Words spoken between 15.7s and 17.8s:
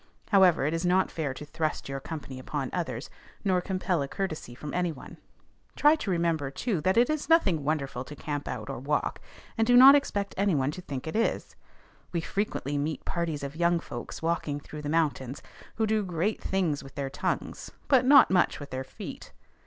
who do great things with their tongues,